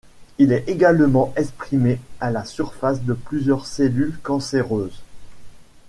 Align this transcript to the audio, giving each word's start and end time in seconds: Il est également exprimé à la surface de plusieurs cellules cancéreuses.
Il 0.39 0.51
est 0.51 0.67
également 0.67 1.31
exprimé 1.37 1.99
à 2.19 2.31
la 2.31 2.43
surface 2.43 3.03
de 3.03 3.13
plusieurs 3.13 3.67
cellules 3.67 4.17
cancéreuses. 4.23 5.03